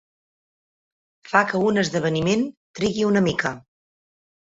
Fa 1.33 1.43
que 1.53 1.63
un 1.69 1.79
esdeveniment 1.83 2.49
trigui 2.83 3.09
una 3.15 3.27
mica. 3.31 3.57